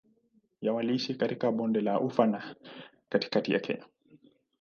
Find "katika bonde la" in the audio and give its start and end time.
1.15-1.99